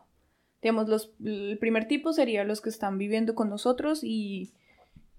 [0.64, 4.52] Digamos, los, el primer tipo sería los que están viviendo con nosotros y,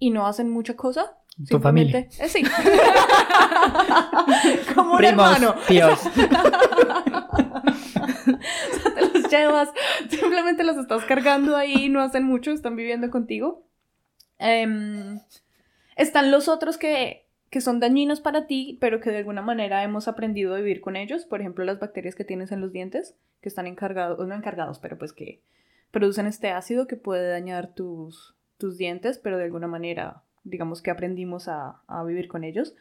[0.00, 1.16] y no hacen mucha cosa.
[1.48, 2.08] Tu familia.
[2.18, 2.42] Eh, sí.
[4.74, 5.54] Como un Primos, hermano.
[5.68, 6.00] tíos.
[8.24, 9.68] O sea, te los llevas,
[10.08, 13.68] simplemente los estás cargando ahí, no hacen mucho, están viviendo contigo.
[14.42, 15.20] Em,
[15.94, 20.08] están los otros que, que son dañinos para ti, pero que de alguna manera hemos
[20.08, 21.24] aprendido a vivir con ellos.
[21.24, 24.98] Por ejemplo, las bacterias que tienes en los dientes, que están encargados, no encargados, pero
[24.98, 25.40] pues que
[25.92, 30.90] producen este ácido que puede dañar tus, tus dientes, pero de alguna manera, digamos que
[30.90, 32.74] aprendimos a, a vivir con ellos.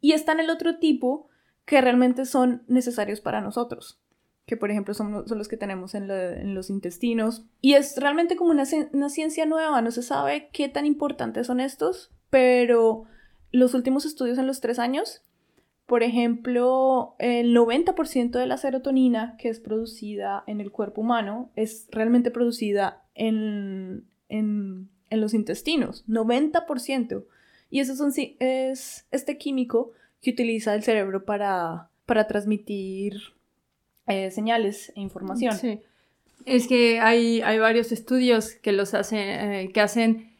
[0.00, 1.28] Y están el otro tipo
[1.66, 4.00] que realmente son necesarios para nosotros
[4.46, 7.44] que por ejemplo son, son los que tenemos en, los intestinos.
[7.60, 11.60] Y es realmente como una, una ciencia nueva, no se sabe qué tan importantes son
[11.60, 13.04] estos, pero
[13.50, 15.22] los últimos estudios en los tres años,
[15.86, 21.88] por ejemplo, el 90% de la serotonina que es producida en el cuerpo humano es
[21.90, 27.24] realmente producida en, en, en los intestinos, 90%.
[27.68, 29.90] Y eso son, es este químico
[30.22, 33.35] que utiliza el cerebro para, para transmitir
[34.06, 35.54] eh, señales e información.
[35.54, 35.80] Sí.
[36.44, 40.30] Es que hay, hay varios estudios que los hacen, eh, que hacen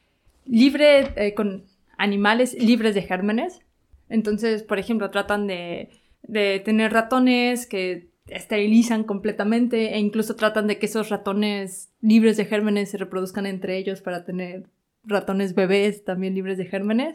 [0.45, 1.65] libre, eh, con
[1.97, 3.61] animales libres de gérmenes.
[4.09, 5.91] Entonces, por ejemplo, tratan de,
[6.23, 12.45] de tener ratones que esterilizan completamente e incluso tratan de que esos ratones libres de
[12.45, 14.65] gérmenes se reproduzcan entre ellos para tener
[15.05, 17.15] ratones bebés también libres de gérmenes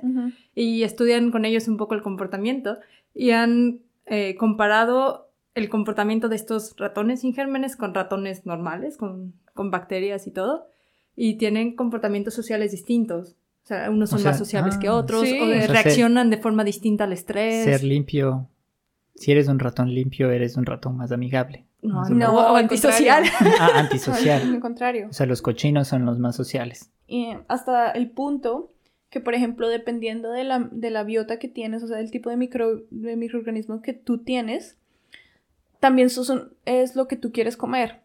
[0.55, 2.77] y estudian con ellos un poco el comportamiento
[3.13, 9.33] y han eh, comparado el comportamiento de estos ratones sin gérmenes con ratones normales, con,
[9.53, 10.67] con bacterias y todo,
[11.15, 13.35] y tienen comportamientos sociales distintos.
[13.63, 15.39] O sea, unos son más sociables que ah, otros, sí.
[15.39, 17.65] o de- O sea, reaccionan de forma distinta al estrés.
[17.65, 18.47] Ser limpio.
[19.15, 21.67] Si eres un ratón limpio, eres un ratón más amigable.
[21.81, 23.23] no, no, o al antisocial.
[23.59, 24.59] Ah, Al antisocial.
[24.59, 25.07] contrario.
[25.09, 26.91] O sea, los cochinos son los más sociales.
[27.07, 28.73] Y hasta el punto
[29.09, 32.29] que, por ejemplo, dependiendo de la, de la biota que tienes, o sea, del tipo
[32.29, 34.77] de, micro, de microorganismo que tú tienes,
[35.81, 37.99] también eso son- es lo que tú quieres comer.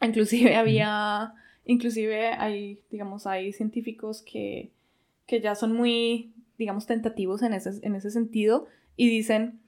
[0.00, 1.34] Inclusive había,
[1.66, 4.70] inclusive hay, digamos, hay científicos que,
[5.26, 9.60] que ya son muy, digamos, tentativos en ese, en ese sentido y dicen,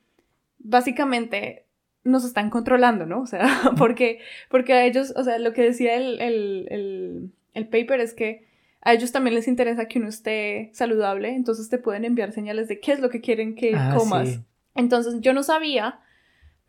[0.58, 1.66] básicamente,
[2.04, 3.20] nos están controlando, ¿no?
[3.22, 7.68] O sea, porque, porque a ellos, o sea, lo que decía el, el, el, el
[7.68, 8.46] paper es que
[8.82, 12.80] a ellos también les interesa que uno esté saludable, entonces te pueden enviar señales de
[12.80, 14.28] qué es lo que quieren que Ah, comas.
[14.28, 14.40] sí.
[14.74, 16.00] Entonces yo no sabía,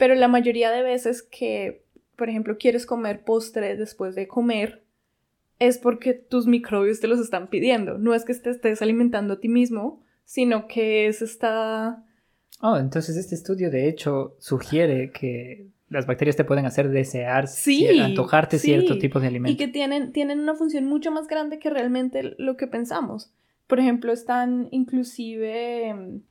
[0.02, 1.84] pero la mayoría de veces que,
[2.16, 4.82] por ejemplo, quieres comer postre después de comer,
[5.60, 8.00] es porque tus microbios te los están pidiendo.
[8.00, 12.04] No es que te estés alimentando a ti mismo, sino que es esta...
[12.62, 17.86] Oh, entonces este estudio de hecho sugiere que las bacterias te pueden hacer desear, Sí,
[17.86, 18.70] cier- antojarte sí.
[18.70, 19.58] cierto tipo de Y alimento.
[19.60, 23.32] que tienen, tienen una función mucho más grande que realmente lo que pensamos.
[23.68, 26.22] Por ejemplo, están inclusive em,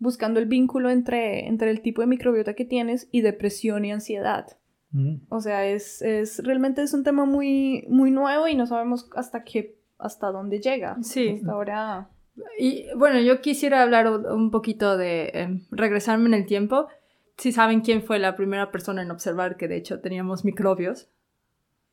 [0.00, 4.46] buscando el vínculo entre, entre el tipo de microbiota que tienes y depresión y ansiedad.
[4.90, 5.18] Mm.
[5.28, 9.44] O sea, es, es realmente es un tema muy, muy nuevo y no sabemos hasta
[9.44, 10.96] qué, hasta dónde llega.
[11.02, 11.36] Sí.
[11.36, 12.10] Hasta ahora.
[12.58, 16.88] Y bueno, yo quisiera hablar un poquito de eh, regresarme en el tiempo.
[17.36, 21.08] Si saben quién fue la primera persona en observar que de hecho teníamos microbios.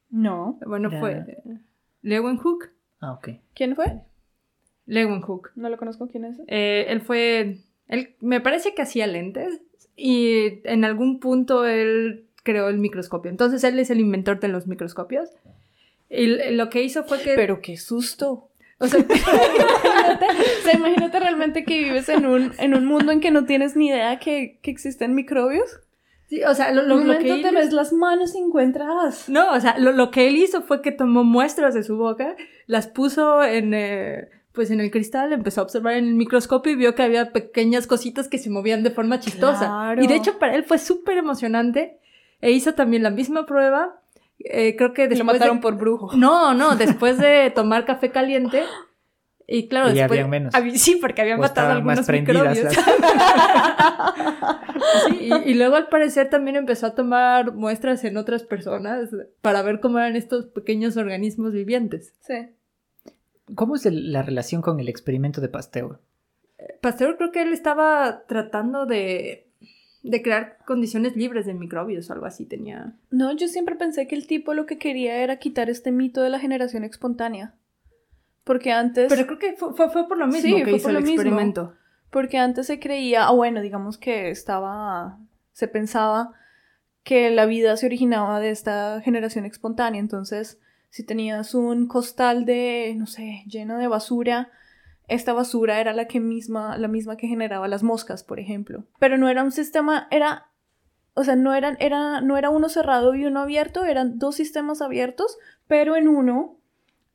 [0.09, 0.57] No.
[0.65, 0.99] Bueno, Ya.
[0.99, 1.59] fue eh,
[2.01, 2.71] Leeuwenhoek.
[3.01, 3.29] Ah, ok.
[3.53, 4.01] ¿Quién fue?
[4.85, 5.51] Leeuwenhoek.
[5.55, 6.07] No lo conozco.
[6.07, 6.39] ¿Quién es?
[6.47, 9.61] Eh, él fue, él me parece que hacía lentes
[9.95, 13.29] y en algún punto él creó el microscopio.
[13.31, 15.29] Entonces él es el inventor de los microscopios.
[16.09, 17.33] Y lo que hizo fue que...
[17.35, 18.49] Pero qué susto.
[18.79, 23.19] o sea, imagínate, o sea, imagínate realmente que vives en un, en un mundo en
[23.19, 25.67] que no tienes ni idea que, que existen microbios.
[26.29, 29.27] sí, o sea, lo, lo- lo momento que te él- ves las manos encuentras.
[29.27, 32.35] No, o sea, lo, lo que él hizo fue que tomó muestras de su boca,
[32.67, 36.75] las puso en, eh, pues en el cristal, empezó a observar en el microscopio y
[36.75, 39.59] vio que había pequeñas cositas que se movían de forma chistosa.
[39.67, 40.03] Claro.
[40.03, 41.99] Y de hecho para él fue súper emocionante
[42.41, 44.01] e hizo también la misma prueba.
[44.39, 46.09] eh, creo que Lo después mataron de- por brujo.
[46.17, 48.63] No, no, después de tomar café caliente.
[49.47, 50.19] Y claro, Y después...
[50.19, 50.53] habían menos.
[50.81, 52.75] Sí, porque habían O matado estaban más algunos prendidas microbios.
[52.75, 54.15] las-
[55.09, 59.09] Sí, y, y luego al parecer también empezó a tomar muestras en otras personas
[59.41, 62.13] para ver cómo eran estos pequeños organismos vivientes.
[62.21, 62.49] Sí.
[63.55, 65.99] ¿Cómo es el- la relación con el experimento de Pasteur?
[66.81, 69.47] Pasteur creo que él estaba tratando de,
[70.03, 72.93] de crear condiciones libres de microbios o algo así tenía.
[73.11, 76.29] No, yo siempre pensé que el tipo lo que quería era quitar este mito de
[76.29, 77.53] la generación espontánea.
[78.43, 79.07] Porque antes.
[79.09, 81.03] Pero creo que fue, fue, fue por lo mismo Sí, que fue hizo por el
[81.03, 81.73] lo mismo.
[82.09, 85.19] Porque antes se creía, o bueno, digamos que estaba,
[85.51, 86.33] se pensaba
[87.03, 89.99] que la vida se originaba de esta generación espontánea.
[89.99, 94.49] Entonces, si tenías un costal de, no sé, lleno de basura,
[95.07, 98.83] esta basura era la que misma, la misma que generaba las moscas, por ejemplo.
[98.99, 100.47] Pero no era un sistema, era,
[101.13, 104.81] o sea, no eran, era, no era uno cerrado y uno abierto, eran dos sistemas
[104.81, 106.57] abiertos, pero en uno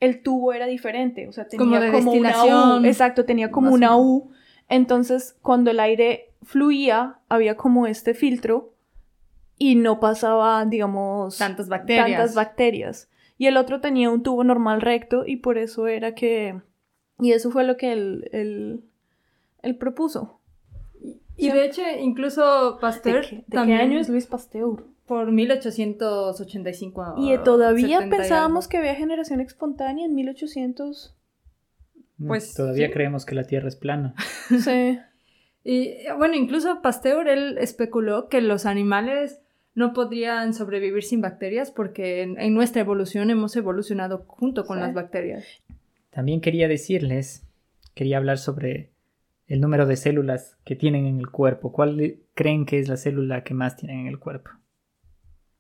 [0.01, 3.73] el tubo era diferente, o sea, tenía Como como, de una U, exacto, tenía como
[3.73, 4.33] una U,
[4.69, 8.75] entonces cuando el aire fluía, había como este filtro
[9.59, 12.09] y no pasaba, digamos, Tantas bacterias.
[12.09, 13.09] tantas bacterias.
[13.39, 16.61] Y el otro tenía un tubo normal recto y por eso era que...
[17.19, 18.85] Y eso fue lo que él, él,
[19.63, 20.41] él propuso.
[21.37, 24.85] y de hecho, incluso ¿De, Pasteur qué, de qué también año es Luis Pasteur?
[25.13, 27.17] por 1885.
[27.19, 31.15] Y todavía 70 y pensábamos que había generación espontánea en 1800...
[32.27, 32.93] Pues, Todavía sí.
[32.95, 34.15] creemos que la Tierra es plana.
[34.49, 34.99] Sí.
[35.65, 39.42] Y bueno, incluso Pasteur, él especuló que los animales
[39.75, 44.83] no podrían sobrevivir sin bacterias porque en, en nuestra evolución hemos evolucionado junto con Sí.
[44.83, 45.45] las bacterias.
[46.11, 47.47] También quería decirles,
[47.95, 48.91] quería hablar sobre
[49.47, 51.73] el número de células que tienen en el cuerpo.
[51.73, 54.51] ¿Cuál creen que es la célula que más tienen en el cuerpo?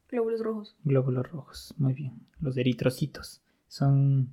[0.08, 0.76] Glóbulos rojos.
[0.84, 2.12] Glóbulos rojos, muy bien.
[2.40, 3.40] Los eritrocitos.
[3.66, 4.28] Son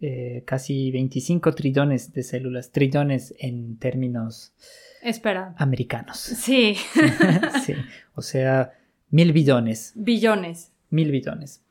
[0.00, 2.72] eh, casi 25 trillones de células.
[2.72, 4.54] Trillones en términos
[5.02, 5.54] Espera.
[5.58, 6.16] americanos.
[6.18, 6.76] Sí,
[7.64, 7.74] sí.
[8.20, 8.72] O sea,
[9.10, 9.92] mil billones.
[9.96, 10.72] billones.
[10.90, 11.62] Mil billones.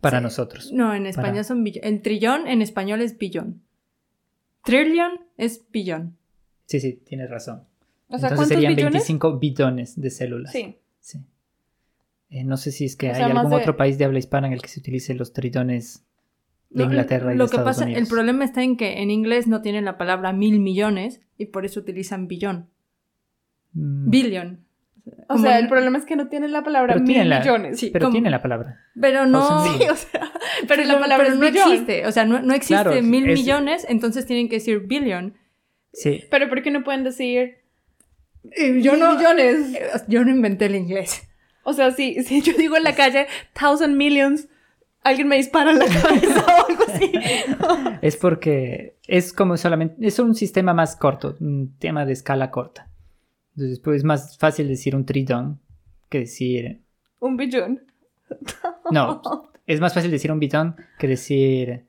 [0.00, 0.22] Para Sí.
[0.22, 0.72] nosotros.
[0.72, 1.88] No, en español Para- son billones.
[1.90, 3.62] En trillón, en español es billón.
[4.64, 6.16] Trillion es billón.
[6.66, 7.56] Sí, sí, tienes razón.
[8.08, 8.92] O sea, Entonces ¿cuántos serían billones?
[8.94, 10.52] 25 billones de células.
[10.52, 10.76] Sí.
[11.00, 11.18] Sí.
[12.30, 14.18] Eh, no sé si es que O hay sea, algún de- otro país de habla
[14.20, 16.04] hispana en el que se utilice los trillones
[16.70, 18.02] de Inglaterra y Lo de que Estados pasa, Unidos.
[18.02, 21.64] el problema está en que en inglés no tienen la palabra mil millones y por
[21.66, 22.68] eso utilizan billón.
[23.74, 24.64] Mm, Billion.
[25.28, 27.80] O sea, el problema es que no tiene la palabra Pero mil tiene la- millones.
[27.80, 28.80] Sí, pero como- tiene la palabra.
[29.00, 29.46] Pero no.
[29.48, 30.32] Thousand Sí, o sea,
[30.68, 32.06] pero la palabra pero no existe.
[32.06, 35.34] O sea, no, no existe Claro, mil es- millones, entonces tienen que decir billion.
[35.92, 36.24] Sí.
[36.30, 37.56] Pero ¿por qué no pueden decir
[38.44, 39.76] yo mil no, millones?
[40.08, 41.28] yo no inventé el inglés.
[41.64, 43.26] O sea, si, si yo digo en la calle
[43.58, 44.48] thousand millions,
[45.02, 47.12] alguien me dispara en la cabeza o algo así.
[48.02, 50.04] Es porque es como solamente.
[50.06, 52.88] Es un sistema más corto, un tema de escala corta.
[53.56, 55.60] Entonces, pues es más fácil decir un trillón
[56.08, 56.80] que decir.
[57.20, 57.82] Un billón.
[58.90, 59.22] No,
[59.66, 61.84] es más fácil decir un billón que decir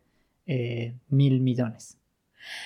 [0.46, 1.98] eh, mil millones.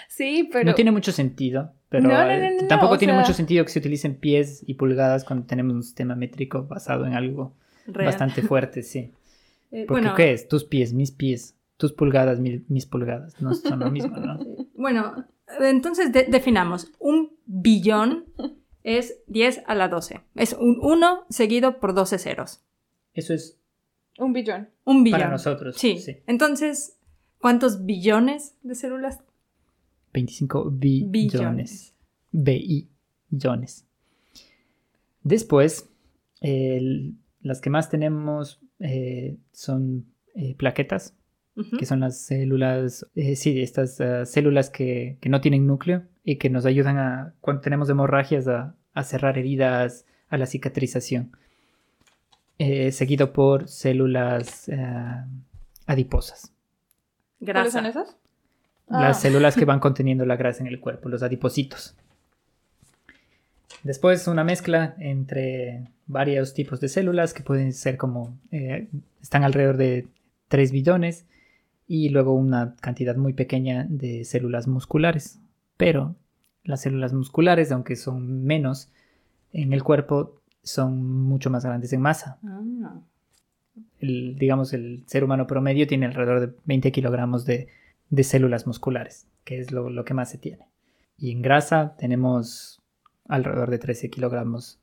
[0.08, 0.66] Sí, pero...
[0.66, 3.72] No tiene mucho sentido, pero No, no, eh, no, tampoco tiene sea- mucho sentido que
[3.72, 7.54] se utilicen pies y pulgadas cuando tenemos un sistema métrico basado en algo
[7.86, 8.08] Real.
[8.08, 9.12] bastante fuerte, sí.
[9.70, 10.48] Eh, Porque bueno, ¿qué es?
[10.48, 14.40] Tus pies, mis pies, tus pulgadas, mis pulgadas, no son lo mismo, ¿no?
[14.76, 15.26] bueno,
[15.60, 16.90] entonces de- definamos.
[17.00, 18.24] Un billón
[18.88, 20.22] es 10 a la 12.
[20.36, 22.62] Es un 1 seguido por 12 ceros.
[23.14, 23.60] Eso es
[24.18, 24.70] Un billón.
[24.86, 25.20] Un billón.
[25.20, 25.76] para nosotros.
[25.78, 26.00] Sí.
[26.00, 26.18] sí.
[26.26, 26.98] Entonces,
[27.40, 29.20] ¿cuántos billones de células?
[30.14, 31.12] 25 billones.
[31.12, 31.94] Billones.
[32.32, 32.88] BI,
[33.30, 33.86] billones.
[35.24, 35.90] Después,
[36.42, 41.17] el- las que más tenemos eh, son eh, plaquetas,
[41.80, 46.36] Que son las células, eh, sí, estas ah, células que, que no tienen núcleo y
[46.36, 51.32] que nos ayudan a, cuando tenemos hemorragias, a, a cerrar heridas, a la cicatrización.
[52.60, 55.26] Eh, seguido por células ah,
[55.86, 56.52] adiposas.
[57.40, 58.16] ¿Cuáles son esas?
[58.90, 59.04] Ah.
[59.04, 61.96] Las células que van conteniendo la grasa en el cuerpo, los adipocitos.
[63.84, 68.88] Después una mezcla entre varios tipos de células que pueden ser como, eh,
[69.22, 70.08] están alrededor de
[70.48, 71.26] 3 billones
[71.88, 75.40] y luego una cantidad muy pequeña de células musculares.
[75.78, 76.16] Pero
[76.64, 78.92] las células musculares, aunque son menos
[79.54, 82.40] en el cuerpo, son mucho más grandes en masa.
[82.44, 83.00] Ah.
[84.00, 87.68] El, digamos, el ser humano promedio tiene alrededor de 20 kilogramos de,
[88.10, 90.68] de células musculares, que es lo, lo que más se tiene.
[91.18, 92.82] Y en grasa tenemos
[93.28, 94.80] alrededor de 13 kilogramos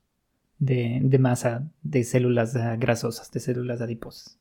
[0.58, 4.38] de, de masa de células ah, grasosas, de células adiposas.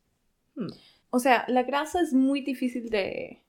[1.15, 3.43] O sea, la grasa es muy difícil de...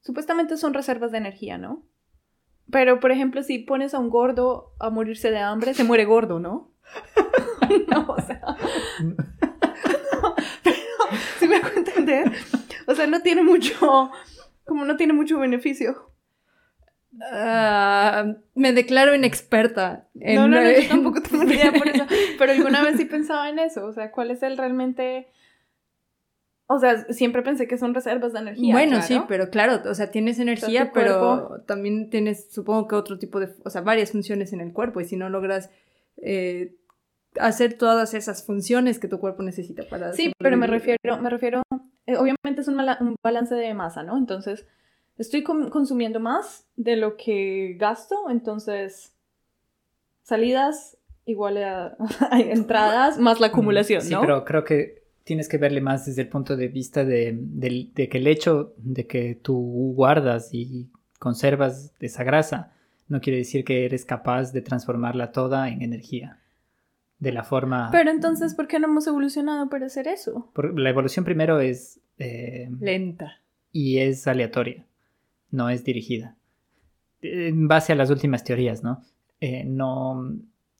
[0.00, 1.82] Supuestamente son reservas de energía, ¿no?
[2.70, 6.40] Pero, por ejemplo, si pones a un gordo a morirse de hambre, se muere gordo,
[6.40, 6.72] ¿no?
[7.88, 8.40] no, o sea...
[11.38, 12.32] si me hago entender.
[12.86, 14.10] O sea, no tiene mucho...
[14.64, 16.10] Como no tiene mucho beneficio.
[17.20, 20.08] Ah, me declaro inexperta.
[20.18, 22.06] en- no, no, no, yo tampoco tengo idea por eso.
[22.38, 23.84] Pero alguna vez sí pensaba en eso.
[23.84, 25.28] O sea, ¿cuál es el realmente...
[26.70, 28.74] O sea, siempre pensé que son reservas de energía.
[28.74, 29.06] bueno, claro.
[29.06, 33.48] sí, pero claro, o sea, tienes energía, pero también tienes, supongo que otro tipo de,
[33.64, 35.70] o sea, varias funciones en el cuerpo y si no logras
[36.18, 36.74] eh,
[37.40, 40.12] hacer todas esas funciones que tu cuerpo necesita para...
[40.12, 41.62] Sí, pero me refiero, me refiero,
[42.06, 44.18] eh, obviamente es un, mala- un balance de masa, ¿no?
[44.18, 44.66] Entonces,
[45.16, 49.14] estoy consumiendo más de lo que gasto, entonces,
[50.22, 51.96] salidas igual a,
[52.30, 54.20] a entradas más la acumulación, Sí, ¿no?
[54.20, 54.97] pero creo que
[55.28, 57.38] tienes que verle más desde el punto de vista de,
[57.94, 60.88] que el hecho de que tú guardas y
[61.18, 62.72] conservas esa grasa
[63.08, 66.38] no quiere decir que eres capaz de transformarla toda en energía.
[67.18, 67.88] De la forma...
[67.92, 70.50] Pero entonces, ¿por qué no hemos evolucionado para hacer eso?
[70.54, 72.00] por- la evolución primero es...
[72.18, 73.40] eh, Lenta.
[73.72, 74.84] y es aleatoria,
[75.50, 76.36] no es dirigida.
[77.20, 79.02] En base a las últimas teorías, ¿no?
[79.40, 80.36] Eh, no,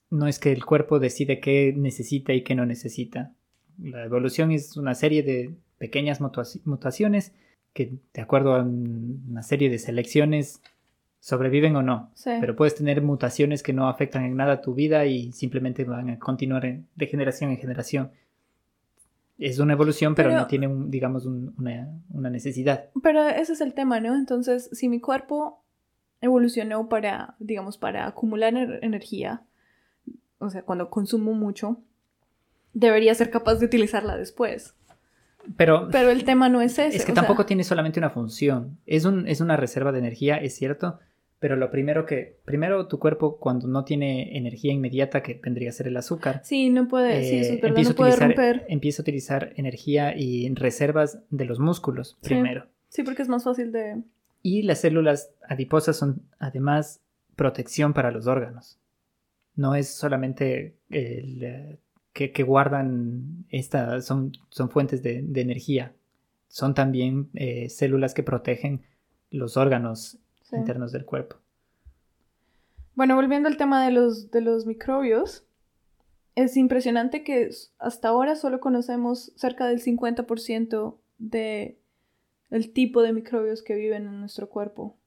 [0.09, 3.33] no es que el cuerpo decide qué necesita y qué no necesita.
[3.81, 6.19] La evolución es una serie de pequeñas
[6.65, 7.33] mutaciones
[7.73, 10.61] que de acuerdo a una serie de selecciones
[11.21, 12.11] sobreviven o no.
[12.15, 12.31] Sí.
[12.39, 16.19] Pero puedes tener mutaciones que no afectan en nada tu vida y simplemente van a
[16.19, 18.11] continuar de generación en generación.
[19.37, 22.89] Es una evolución, pero, Pero- no tiene, un, digamos, un- una, una necesidad.
[23.01, 24.15] Pero ese es el tema, ¿no?
[24.15, 25.63] Entonces, si mi cuerpo
[26.21, 29.43] evolucionó para, digamos, para acumular ener- energía,
[30.39, 31.81] o sea, cuando consumo mucho,
[32.73, 34.75] debería ser capaz de utilizarla después.
[35.57, 36.97] Pero, Pero el tema no es ese.
[36.97, 38.77] es que sea, tampoco tiene solamente una función.
[38.85, 40.99] Es, un, es una reserva de energía, es cierto,
[41.39, 42.37] pero lo primero que...
[42.45, 46.69] Primero, tu cuerpo cuando no tiene energía inmediata, que vendría a ser el azúcar, Sí,
[46.69, 48.65] no puede, sí, eso eh, es verdad, empieza, no puede utilizar, romper.
[48.67, 52.29] empieza a utilizar energía y reservas de los músculos Sí.
[52.29, 52.67] primero.
[52.89, 54.03] Sí, porque es más fácil de...
[54.43, 57.01] Y las células adiposas son además
[57.35, 58.77] protección para los órganos.
[59.55, 61.79] No es solamente el, eh,
[62.19, 65.93] que, que guardan esta, son, son fuentes de, de energía.
[66.49, 68.81] Son también eh, células que protegen
[69.31, 70.57] los órganos sí.
[70.57, 71.37] internos del cuerpo.
[72.93, 75.45] Bueno, volviendo al tema de los, de los microbios,
[76.35, 81.79] es impresionante que hasta ahora solo conocemos cerca del 50% de
[82.49, 84.97] el tipo de microbios que viven en nuestro cuerpo.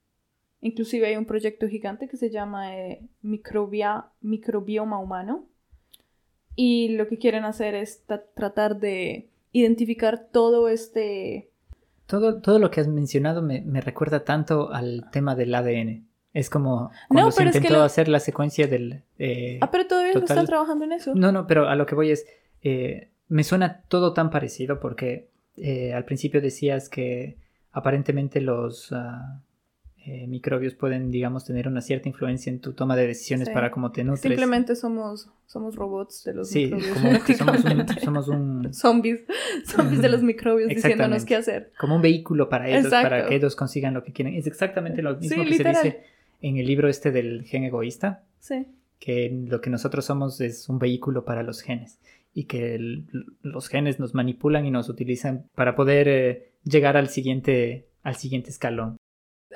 [0.63, 5.47] Inclusive hay un proyecto gigante que se llama eh, Microbia- Microbioma Humano.
[6.57, 11.49] Y lo que quieren hacer es ta- tratar de identificar todo este...
[12.07, 16.07] Todo, todo lo que has mencionado me, me recuerda tanto al tema del ADN.
[16.35, 19.03] Es como cuando se pero es que intentó lo- hacer la secuencia del...
[19.19, 21.15] eh, Ah, pero todavía no están trabajando en eso.
[21.15, 22.27] No, no, pero a lo que voy es,
[22.63, 27.37] eh, me suena todo tan parecido porque eh, al principio decías que
[27.73, 29.41] aparentemente los ah,
[30.05, 33.55] eh, microbios pueden, digamos, tener una cierta influencia en tu toma de decisiones Sí.
[33.55, 34.23] para cómo te nutres.
[34.23, 36.99] Simplemente somos, somos robots de los sí, microbios.
[36.99, 39.21] como que somos un, somos un, zombies,
[39.65, 41.73] zombies de los microbios diciéndonos qué hacer.
[41.79, 44.35] como un vehículo para ellos, para que ellos consigan lo que quieren.
[44.35, 46.03] Es exactamente lo mismo Sí, que se dice
[46.41, 48.25] en el libro este del gen egoísta.
[48.41, 48.67] Sí.
[48.99, 51.99] que lo que nosotros somos es un vehículo para los genes
[52.35, 53.05] y que el-
[53.43, 58.51] los genes nos manipulan y nos utilizan para poder eh, llegar al siguiente, al siguiente
[58.51, 58.97] escalón.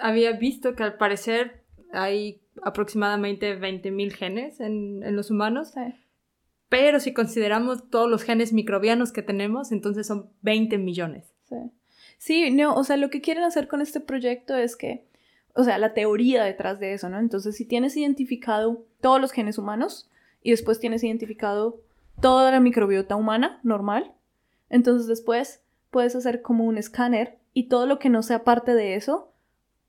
[0.00, 5.80] Había visto que al parecer hay aproximadamente 20.000 genes en, en los humanos, Sí.
[6.68, 11.32] pero si consideramos todos los genes microbianos que tenemos, entonces son 20 millones.
[11.48, 11.56] Sí.
[12.18, 15.06] Sí, no, o sea, lo que quieren hacer con este proyecto es que,
[15.54, 17.18] o sea, la teoría detrás de eso, ¿no?
[17.18, 20.10] Entonces, si tienes identificado todos los genes humanos
[20.42, 21.82] y después tienes identificado
[22.20, 24.14] toda la microbiota humana normal,
[24.70, 28.94] entonces después puedes hacer como un escáner y todo lo que no sea parte de
[28.96, 29.32] eso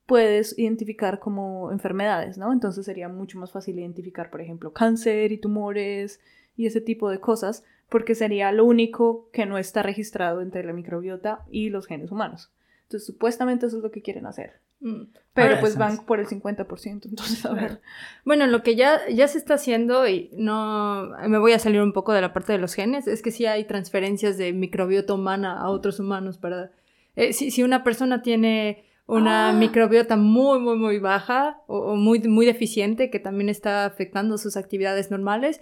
[0.08, 2.52] puedes identificar como enfermedades, ¿no?
[2.52, 6.22] Entonces sería mucho más fácil identificar, por ejemplo, cáncer y tumores
[6.56, 10.74] y ese tipo de cosas, porque sería lo único que no está registrado entre la
[10.74, 12.52] microbiota y los genes humanos.
[12.84, 14.62] Entonces, supuestamente eso es lo que quieren hacer.
[14.80, 15.04] Mm.
[15.34, 17.82] Pero Ahora, pues van por el 50%, entonces a ver.
[18.24, 21.92] Bueno, lo que ya, ya se está haciendo, y no me voy a salir un
[21.92, 25.60] poco de la parte de los genes, es que sí hay transferencias de microbiota humana
[25.60, 26.72] a otros humanos para...
[27.18, 29.54] eh, si, si una persona tiene una Ah.
[29.54, 34.56] microbiota muy, muy, muy baja o, o muy, muy deficiente que también está afectando sus
[34.58, 35.60] actividades normales,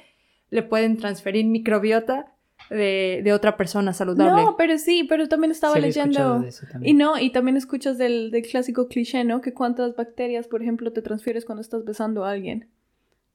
[0.50, 2.34] le pueden transferir microbiota
[2.70, 4.42] de, de otra persona saludable.
[4.44, 6.40] No, pero sí, pero también estaba Sí, leyendo...
[6.40, 6.98] de eso Y también.
[6.98, 9.42] no, y también escuchas del, del clásico cliché, ¿no?
[9.42, 12.70] Que cuántas bacterias, por ejemplo, te transfieres cuando estás besando a alguien.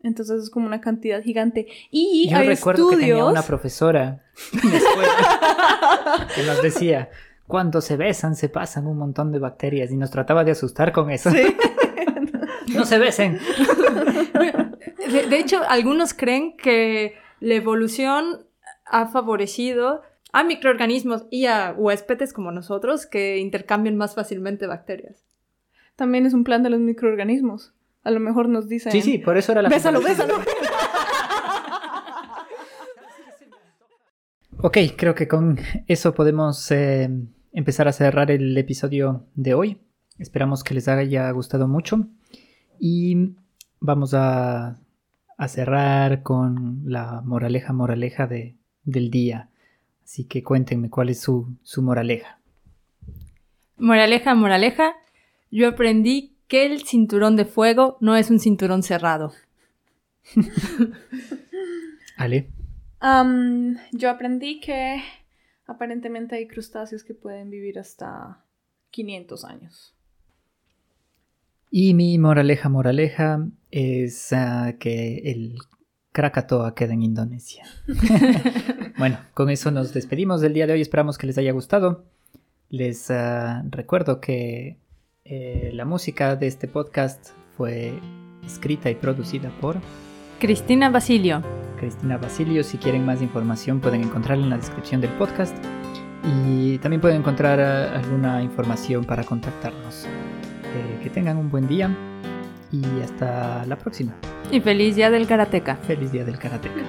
[0.02, 1.66] Entonces es como una cantidad gigante.
[1.90, 4.24] Y Yo hay recuerdo que tenía una profesora
[4.62, 7.10] en la escuela que nos decía,
[7.50, 11.10] cuando se besan se pasan un montón de bacterias y nos trataba de asustar con
[11.10, 11.30] eso.
[11.30, 11.56] Sí.
[12.74, 13.38] no se besen.
[15.10, 18.46] De, de hecho, algunos creen que la evolución
[18.86, 25.24] ha favorecido a microorganismos y a huéspedes como nosotros que intercambian más fácilmente bacterias.
[25.96, 27.74] También es un plan de los microorganismos.
[28.04, 28.92] A lo mejor nos dicen...
[28.92, 30.34] Sí, sí, por eso era la Bésalo, bésalo.
[34.62, 37.10] Ok, creo que con eso podemos eh,
[37.52, 39.78] empezar a cerrar el episodio de hoy.
[40.18, 42.06] Esperamos que les haya gustado mucho.
[42.78, 43.34] Y
[43.80, 44.78] vamos a,
[45.36, 49.48] a cerrar con la moraleja, moraleja de, del día.
[50.04, 52.38] Así que cuéntenme cuál es su, su moraleja.
[53.78, 54.94] Moraleja, moraleja,
[55.50, 59.32] yo aprendí que el cinturón de fuego no es un cinturón cerrado.
[62.16, 62.50] Ale.
[63.92, 65.02] Yo aprendí que
[65.70, 68.44] aparentemente hay crustáceos que pueden vivir hasta
[68.90, 69.94] 500 años.
[71.70, 75.56] Y mi moraleja, moraleja es ah, que el
[76.12, 77.64] Krakatoa queda en Indonesia.
[78.98, 80.80] bueno, con eso nos despedimos del día de hoy.
[80.80, 82.04] Esperamos que les haya gustado.
[82.68, 84.78] Les ah, recuerdo que
[85.24, 87.92] eh, la música de este podcast fue
[88.44, 89.76] escrita y producida por
[90.40, 91.42] Cristina Basilio.
[91.78, 92.64] Cristina Basilio.
[92.64, 95.54] Si quieren más información pueden encontrarla en la descripción del podcast
[96.24, 100.06] y también pueden encontrar ah, alguna información para contactarnos.
[100.06, 101.94] Eh, que tengan un buen día
[102.72, 104.14] y hasta la próxima.
[104.50, 105.76] Y feliz día del karateca.
[105.76, 106.80] Feliz día del karateca.